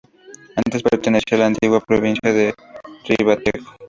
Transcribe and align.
Antes, 0.55 0.81
pertenecía 0.81 1.37
a 1.37 1.41
la 1.41 1.45
antigua 1.45 1.79
provincia 1.79 2.33
de 2.33 2.55
Ribatejo. 3.07 3.75